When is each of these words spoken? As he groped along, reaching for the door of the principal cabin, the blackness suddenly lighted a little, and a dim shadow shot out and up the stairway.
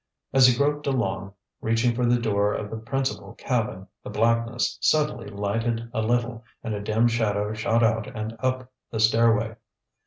As 0.33 0.47
he 0.47 0.57
groped 0.57 0.87
along, 0.87 1.35
reaching 1.61 1.93
for 1.93 2.07
the 2.07 2.17
door 2.19 2.53
of 2.55 2.71
the 2.71 2.77
principal 2.77 3.35
cabin, 3.35 3.87
the 4.03 4.09
blackness 4.09 4.79
suddenly 4.81 5.27
lighted 5.27 5.91
a 5.93 6.01
little, 6.01 6.43
and 6.63 6.73
a 6.73 6.81
dim 6.81 7.07
shadow 7.07 7.53
shot 7.53 7.83
out 7.83 8.07
and 8.17 8.35
up 8.39 8.71
the 8.89 8.99
stairway. 8.99 9.55